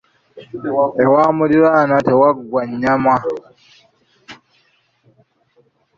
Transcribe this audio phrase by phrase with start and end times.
[1.03, 3.15] Ewa muliraanwa tewaggwa nnyama.